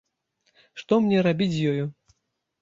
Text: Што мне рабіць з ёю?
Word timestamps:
Што 0.83 0.99
мне 1.03 1.17
рабіць 1.27 1.49
з 1.57 1.61
ёю? 1.75 1.85